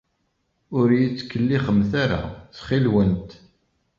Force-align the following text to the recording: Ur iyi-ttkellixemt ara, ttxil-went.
Ur 0.77 0.87
iyi-ttkellixemt 0.91 1.91
ara, 2.03 2.21
ttxil-went. 2.29 3.29